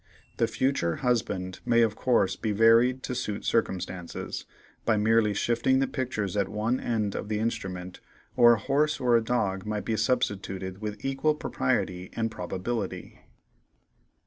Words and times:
The 0.37 0.47
"future 0.47 0.95
husband" 1.05 1.59
may 1.63 1.83
of 1.83 1.95
course 1.95 2.35
be 2.35 2.53
varied 2.53 3.03
to 3.03 3.13
suit 3.13 3.45
circumstances, 3.45 4.47
by 4.83 4.97
merely 4.97 5.35
shifting 5.35 5.77
the 5.77 5.85
pictures 5.85 6.35
at 6.35 6.49
one 6.49 6.79
end 6.79 7.13
of 7.13 7.29
the 7.29 7.37
instrument; 7.37 7.99
or 8.35 8.53
a 8.53 8.57
horse 8.59 8.99
or 8.99 9.15
a 9.15 9.23
dog 9.23 9.63
might 9.63 9.85
be 9.85 9.95
substituted 9.95 10.79
with 10.81 11.05
equal 11.05 11.35
propriety 11.35 12.09
and 12.13 12.31
probability. 12.31 13.19